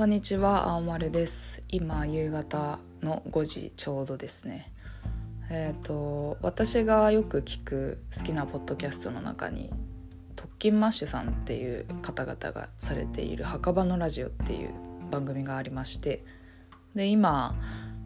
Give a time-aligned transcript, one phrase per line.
[0.00, 1.62] こんにちは青丸です。
[1.68, 4.64] 今夕方の5時ちょうどですね。
[5.50, 9.68] えっ、ー、と私がよく聞く好きなポッドキャストの中に
[10.36, 14.70] 特勤マッシュさんっていう方々がされている墓場のラジオっていう
[15.10, 16.24] 番組がありまして
[16.94, 17.54] で今、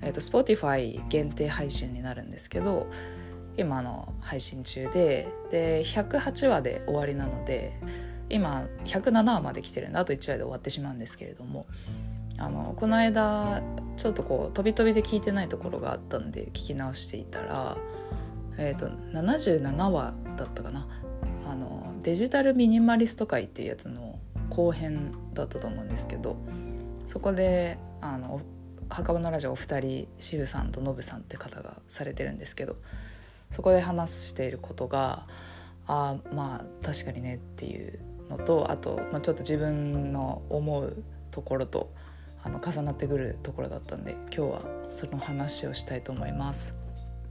[0.00, 2.86] えーと、Spotify 限定配信になるんですけど
[3.56, 7.72] 今の配信中でで108話で終わりなので
[8.30, 11.66] 今107話まで来てるんであと1話で終わってしまうんですけれども。
[12.38, 13.62] あのこの間
[13.98, 17.76] ちょっとこう飛び飛びで聞いてないところがあったんで聞き直していたら、
[18.56, 20.88] えーと、77話だったかな。
[21.46, 26.36] あのデジタルミニマリスト会っていうやつの後編だったと思うんですけど
[27.06, 28.40] そこであの
[28.88, 32.76] 墓場のラジオお二人渋さんとノブさんって方がされてるんですけど
[33.50, 35.26] そこで話していることが
[35.86, 37.98] あまあ確かにねっていう
[38.30, 41.92] のとあと、まあ、ちょっと自分の思うところと
[42.42, 46.74] あの重なってくるところだったんで今日はその話をしたいと思います。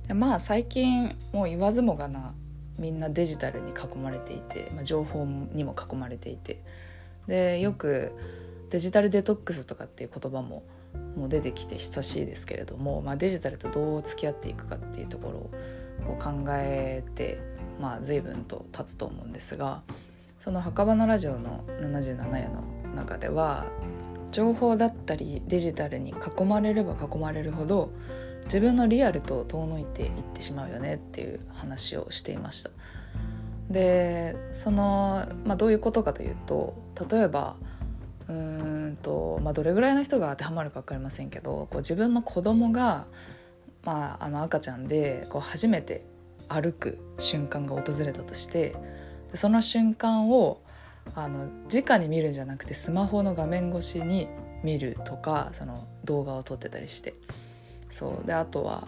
[0.07, 2.33] でまあ最近もう言わずもがな
[2.77, 6.63] みんなデジタルに囲まれていて、まあ、情報にも囲まれていて
[7.27, 8.13] でよく
[8.69, 10.63] デジタルデトックスとかっていう言葉も
[11.15, 15.51] もう出てきて久しいですけれども、まあ、デジタルとどう付き合っていくかっていうとこ
[16.05, 17.39] ろを考えて、
[17.79, 19.83] まあ、随分と経つと思うんですが
[20.39, 22.63] その墓場のラジオの77夜の
[22.95, 23.65] 中では
[24.31, 27.91] 情報だったりデジタルに囲まれれば囲まれるほど
[28.45, 32.71] 自分のリアルと遠のいていってしまうよねっていう話をしていました。
[33.69, 36.75] でその、まあ、どういうことかというと
[37.11, 37.55] 例えば
[38.27, 43.05] うんと、まあ、どれぐらいの人が当てはまるか分かりませんけどこう自分の子供が
[43.83, 46.05] まあ、あの赤ちゃんでこう初めて
[46.47, 48.75] 歩く瞬間が訪れたとして
[49.33, 50.61] その瞬間を
[51.15, 54.27] あの直に見るんじゃなくてスマホの画面越しに
[54.63, 57.13] 見るとかその動画を撮ってたりして。
[57.89, 58.27] そう。
[58.27, 58.87] であとは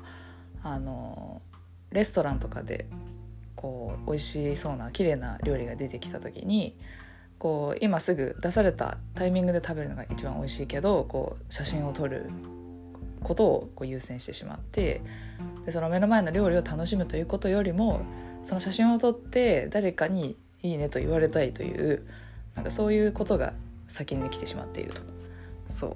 [0.64, 1.42] あの
[1.92, 2.86] レストランとかで
[3.56, 6.76] こう美味しそうな綺麗な料理が出てきた時に
[7.38, 12.30] こう今すぐ出されたタイミングで食べるのが一番美味しいけどこう写真を撮る
[13.24, 15.02] ことをこう優先してしまって
[15.66, 18.02] でその目の前の料理を楽しむということよりも
[18.44, 22.06] その写真を撮って誰かに「いいね」と言われたいという
[22.56, 23.54] なんかそういうことが
[23.88, 25.02] 先に来てしまっていると
[25.68, 25.88] そ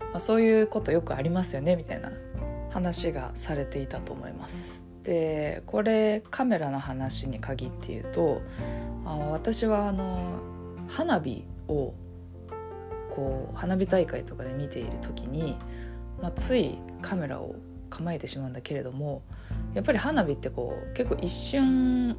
[0.00, 2.10] う、まあ、そういうことよくありますよねみたいな
[2.70, 4.84] 話がされていたと思います。
[5.02, 8.42] でこれカメラの話に限って言うと
[9.04, 10.40] あ私はあの
[10.88, 11.94] 花火を
[13.10, 15.56] こう花火大会とかで見ている時に、
[16.20, 17.54] まあ、ついカメラを
[17.88, 19.22] 構えてしまうんだけれども
[19.76, 22.16] やっぱり花火ってこう結構一瞬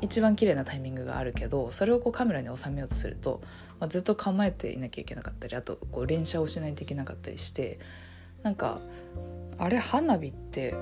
[0.00, 3.42] 一番綺麗なタイミングがあるけどそれをこうカメラに収めようとすると、
[3.80, 7.80] まあ、ずっと構えていなきゃいけなかったりあとこう連写をしないといけなかったりして
[8.44, 8.78] なんか
[9.58, 10.74] あれ花火って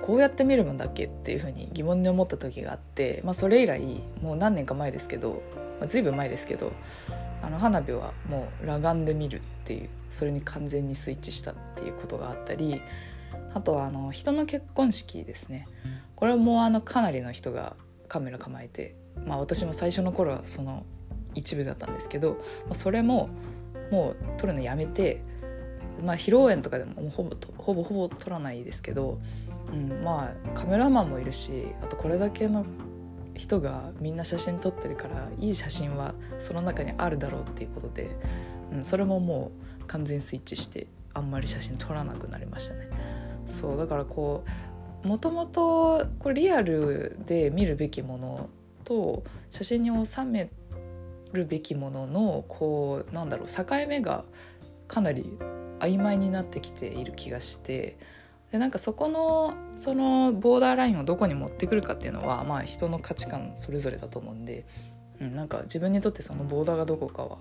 [0.00, 3.80] こうやって見るもんだっけっていうふうに疑問に思った時があって、まあ、それ以来
[4.22, 5.42] もう何年か前ですけど、
[5.80, 6.72] まあ、随分前ですけど
[7.42, 12.80] あの花火はもう裸眼で見るっていうそれに完全にスイッチしたっていうことがあったり
[13.54, 15.68] あとはあの人の結婚式ですね
[16.16, 17.76] これもあのかなりの人が
[18.08, 18.94] カメラ構えて、
[19.26, 20.84] まあ、私も最初の頃はその
[21.34, 22.38] 一部だったんですけど
[22.72, 23.30] それも
[23.90, 25.22] もう撮るのやめて、
[26.02, 29.18] まあ、披露宴とかでもほぼほぼほぼ撮らないですけど、
[29.72, 32.64] うん、まあカメラマンもいるしあとこれだけの
[33.34, 38.10] 人がみんな写真撮ってるからいい写真はその中にあるだろうっていうことで、
[38.72, 42.88] うん、それももう完全スイッチしてあんまり写真撮らなくなりましたね。
[43.46, 44.44] そうだからこ
[45.04, 48.48] うもともとリアルで見るべきもの
[48.84, 50.50] と写真に収め
[51.32, 54.24] るべきもののこうなんだろう境目が
[54.86, 55.38] かなり
[55.80, 57.98] 曖昧になってきている気がして
[58.52, 64.66] でなんかそこのそのボーダーラインをどこに持ってくるかっていうのはまあ人の価値観それぞれだと思うんで、
[65.20, 67.38] うん、なんか自分にとってそのボーダーがどこかは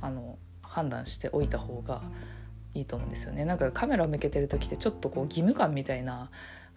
[0.00, 2.02] あの判断しておいた方が
[2.74, 6.30] いいと思うんですよねなんかカメラを向けてる時ってちょっとこう義務感みたいな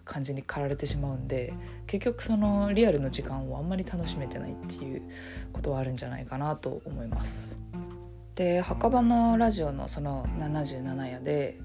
[0.04, 1.52] 感じに駆られてしまうんで
[1.86, 5.02] 結局そのリアルの時間をあんまり楽しめてないっていう
[5.52, 7.58] ことはあるんじゃないかなと思います。
[8.36, 11.58] で墓場のラジオのその77夜で、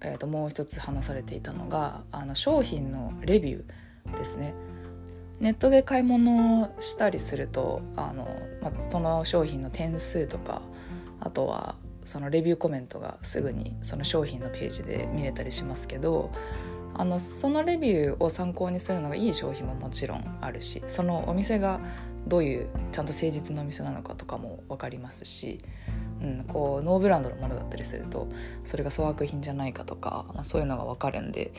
[0.00, 4.54] えー、ともう一つ話されていたのがあの商品のレビューですね。
[5.40, 8.26] ネットで買い物したりするとあの、
[8.60, 10.62] まあ、その商品の点数とか
[11.20, 11.74] あとは
[12.04, 16.30] そのレビューコメントがすぐにその商品のページで見れたりしますけど
[16.94, 21.80] あのそのレビューを参考にするのがいい商品ももちろんあるしそのお店が
[22.26, 25.60] どういうちゃんと誠実なお店なのかとかも分かりますし、
[26.24, 28.28] うん、こうノーブランドのものだったりすると
[28.64, 31.52] それが粗悪品じゃないかとか、まあ、そういうのが分かるんで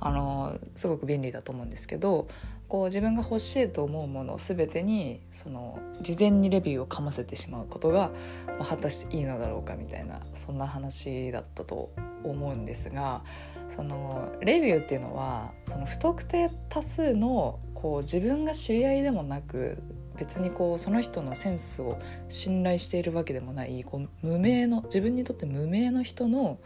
[0.00, 2.28] あのすごく便利だと思うんですけど
[2.68, 8.10] こう自分が欲しいと思うもの全てにその事前にレビューをかませてしまうことが、
[8.46, 11.90] まあ、果たしていいのだろうかみたいなそんな話だったと
[12.24, 13.22] 思うんですが
[13.68, 19.82] そのレビューっていうのはその不特定多数のこう自分が知り合いでもなく
[20.18, 21.98] 別にこうその人のセンスを
[22.28, 26.58] 信頼しているわけでもないこう無名の自分にとって無名の人の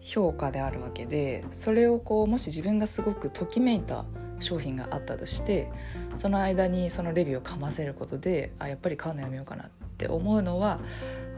[0.00, 4.04] 評価であるわけでそれをこうもし自分がすごくときめいた
[4.38, 5.70] 商品があったとして
[6.16, 10.80] その間にそのレビューをかませることであやっぱり買うのやめようかなって思うのは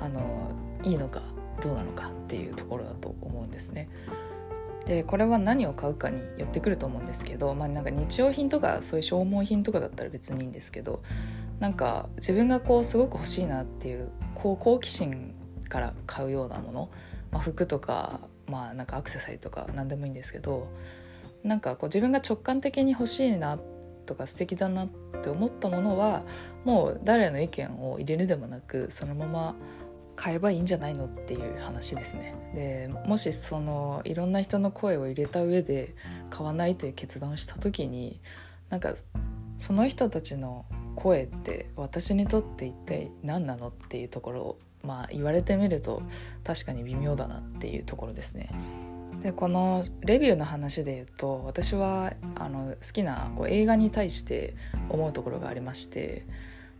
[0.00, 0.50] あの
[0.82, 1.23] いいのか
[1.62, 3.88] どうなのかっていうところだと思うんですね。
[4.86, 11.02] でこれは何を買うかによってくると思うんですけど、まあ、なんか日用品とかそういう消耗品とかだったら別にいいんですけど
[11.58, 15.34] なんか自分がこうすごく欲しいなっていうこう好奇心
[15.68, 16.90] から買うようなもの、
[17.32, 20.68] まあ、服とかまあなんかアクセサリーとか何でもいいんですけど
[21.42, 23.58] なんかこう自分が直感的に欲しいな
[24.06, 24.88] とか素敵だなっ
[25.22, 26.22] て思ったものは
[26.64, 29.56] もう誰の意見を入れるでもなくそのまま
[30.16, 35.94] 買えばいいんじゃないのっていう話ですねでもしそのいろんな人の声を入れた上で
[36.30, 38.20] 買わないという決断をした時に
[38.70, 38.94] なんか
[39.58, 40.64] その人たちの
[40.96, 46.02] 声って私にとって一体何なのっていうところをまあ言われてみると
[46.44, 48.50] 確かに微妙だなっていうところですね。
[49.22, 54.54] でこのレビューの話で言うと私はあの好きなこう映画に対して
[54.88, 56.26] 思うところがありまして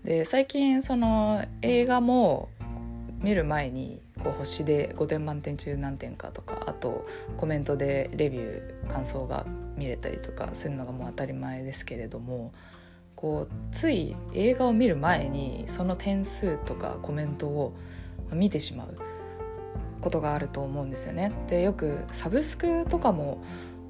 [0.05, 2.51] で最近その映画も
[3.21, 9.47] 見る前にこう星で5点満点中何点かとかあとコメントでレビュー感想が
[9.77, 12.53] 見れたりとかするのがもう当たり前ですけれども
[13.15, 17.75] こうつい映画を見る前にその点数とかコメントを
[18.33, 18.97] 見てしまう
[20.01, 21.33] ことがあると思うんですよね。
[21.49, 23.43] でよくサブスクとかも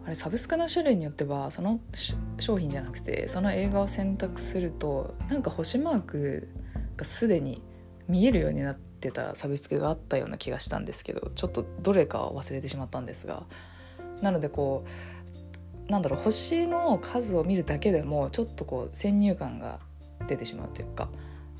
[0.04, 1.80] あれサブスクの種類によってはその
[2.38, 6.48] 商品じゃなくてその映画を選択するとなんか星マーク
[6.96, 7.60] がすでに
[8.06, 13.44] 見えるようになってたサブスクがあったような気がしたんですけどちょっとどれかは忘れてしまったんですが
[14.22, 14.84] なのでこ
[15.88, 19.78] うなんだろう星の数を見るだけでもちょっとこう先入観が
[20.26, 21.08] 出てしまうというか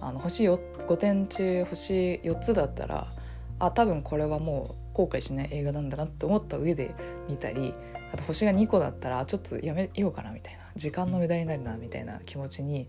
[0.01, 3.07] あの星5点中星4つだったら
[3.59, 6.95] あ多分これはもう後悔しない映画なんだなって思った上で
[7.29, 7.73] 見たり
[8.13, 12.89] あと星が2個だったらちょっとやめようかなみたいな時間の無駄になるなみたいな気持ちに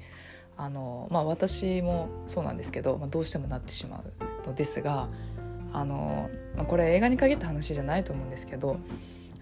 [0.57, 5.09] あの、まあ、私もそうなんですけど、まあ、どうしてもなってしまうのですが
[5.73, 6.29] あの
[6.67, 8.79] これ映画に限った話じゃないと思うんですけど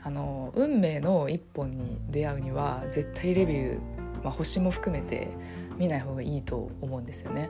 [0.04, 3.80] あの運命の一本に出会うには絶対レビュー、
[4.24, 5.30] まあ、星も含めて
[5.78, 7.50] 見ない方がいいと思うんですよね。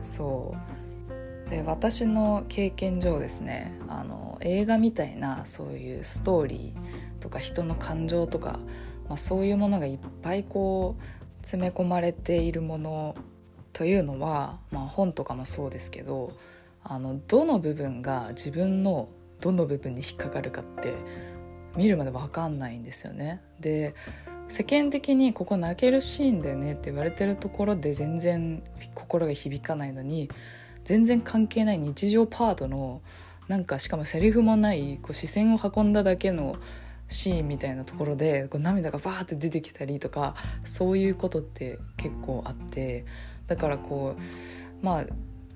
[0.00, 0.54] そ
[1.46, 8.58] うで私の経験上ですねあの映画みたいなそういうストーリーとか人の感情とか、
[9.08, 11.02] まあ、そういうものがいっぱいこう
[11.42, 13.16] 詰め込まれているもの
[13.72, 16.32] というのは、まあ、本とかもそうですけど
[16.84, 19.08] あのどの部分が自分の
[19.40, 20.94] どの部分に引っかかるかって
[21.76, 23.40] 見るまで分かんないんですよね。
[23.60, 23.94] で
[24.48, 28.62] 世間的にここ泣けるシーンでねって言われてるところで全然
[28.94, 30.28] 心が響かないのに
[30.84, 33.00] 全然関係ない日常パートの
[33.48, 36.56] なんかしかもセリフもないこう視線を運んだだけの
[37.08, 40.34] シーンみたいなところでこう涙がバーって出てきたりとか
[40.64, 43.04] そういうことって結構あって
[43.46, 45.06] だからこうまあ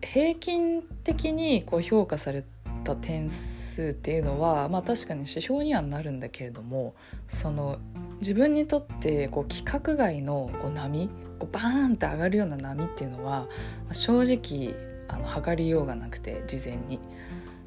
[0.02, 2.44] 平均的にこう評価され
[2.84, 6.94] た点数っていうのはまあ確かに指標にはなるんだけれども
[7.26, 7.78] その
[8.20, 13.48] 自分にとってこう規格外のこう波こうバーンって上がるような波っていうのは
[13.92, 14.74] 正直
[15.08, 17.00] あの測りようがなくて事前に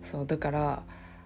[0.01, 0.83] そうだから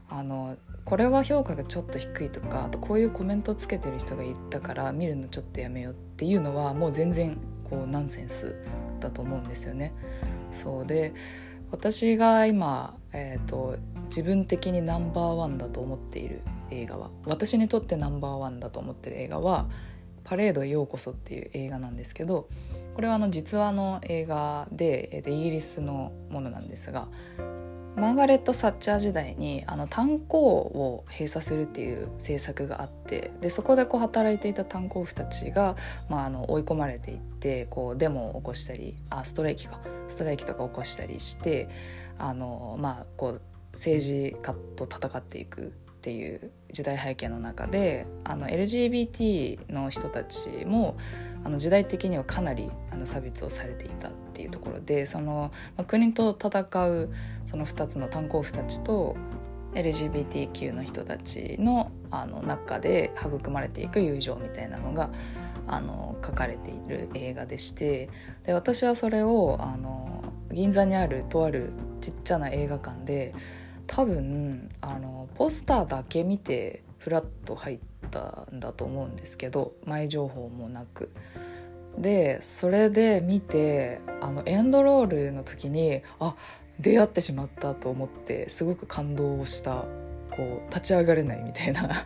[0.10, 8.55] あのこれは評価がちょっと低いとかあとこういうコメントつけてる人がいたから見るのちょっとやめようっていうのはもう全然こうナンセンス
[9.00, 9.93] だと思うんですよね。
[10.53, 11.13] そうで
[11.72, 19.67] 私が今、えーと、自分的にナンバーワンだと思っている映画は私にとってナンバーワンだと思ってる映画は
[20.24, 22.48] 「パレードへようこそ」っていう映画なんですけど
[22.93, 27.07] これはあの実話の映画で、えー、とイギリスのものなんですが
[27.95, 35.75] マーガレット・サッチャー時代にあの炭鉱を閉鎖するっていう政策があってでそこでこう働いていた炭鉱夫たちが、
[36.09, 39.79] まあ、あの追い込まれていってこうデモを起こしたりあストライキか。
[40.07, 41.69] ストライキとか起こしたりして
[42.17, 43.41] あの、まあ、こう
[43.73, 45.69] 政治家と戦っていくっ
[46.01, 50.97] ていう時代背景の中であの LGBT の人たちも
[51.43, 55.51] あの時代的にはかなりあの差別をされていたっていうところでその、
[55.88, 57.09] 国と戦う
[57.45, 59.15] その2つの炭鉱夫たちと
[59.73, 65.09] LGBTQ の人たちのあの中で育まれていく友情みたいなのが
[65.67, 68.09] あの書かれている映画でして
[68.45, 71.71] で私はそれをあの銀座にあるとある
[72.01, 73.33] ちっちゃな映画館で
[73.88, 81.10] 多分あのポスターだけ見てフラッと入ってたんだと思うんですけど前情報もなく。
[81.98, 86.36] でそれで見てあのエンドロールの時にあ
[86.79, 89.86] 出会ってしまったと思ってすごく感動をした
[90.32, 92.03] こう立ち上がれないみたいな ちょっ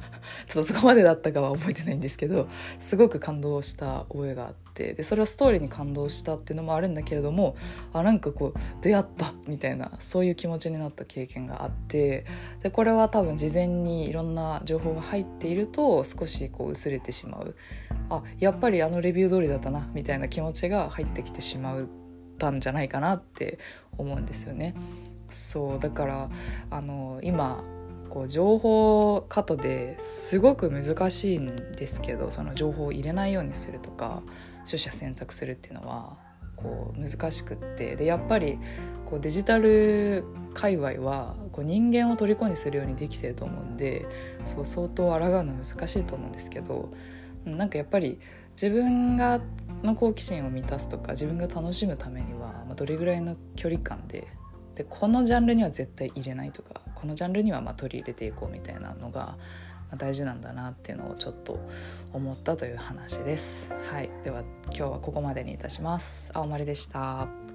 [0.54, 2.50] とそこまでだったかは覚えてないんですけど
[2.80, 7.56] すごく感動した覚えがあってでそれはストーリーに感動したっていうのもあるんだけれども
[7.94, 12.26] あなんかこう出会ったみたいなそういう気持ちになった経験があって
[12.62, 17.56] でこれは多分事前にいろんな情報が入っていると少しこう薄れてしまう
[18.10, 21.86] あやっぱりあのレビュー通りだったなみたいな気持ちが入ってきてしまっ
[22.38, 23.58] たんじゃないかなって
[23.98, 24.76] 思うんですよね。
[25.30, 26.30] そうだから
[26.70, 27.64] あの今
[28.10, 34.24] こう情報過多ですごく難しいんですけどその情報を入れないようにするとか
[34.68, 36.18] 取捨選択するっていうのは
[36.56, 37.96] こう難しくって。
[37.96, 38.60] でやっぱり
[39.06, 44.06] こうデジタル界隈はこう人間を虜にするようにできてると思うんで
[44.44, 46.92] そう相当抗うのは難しいと思うんですけど
[47.46, 48.20] なんかやっぱり
[48.52, 49.40] 自分が
[49.84, 54.28] の好奇心を満たすとか自分が楽しむためには、ま、どれぐらいの距離感で
[54.76, 59.38] でこのジャンルには絶対入れないとかこのジャンルにはま取り入れていこうみたいなのが
[59.96, 61.60] 大事なんだなっていうのをちょっと
[62.14, 63.70] 思ったという話です。
[63.90, 66.32] はい、では今日はここまでにいたします。
[66.34, 67.47] 青森でした。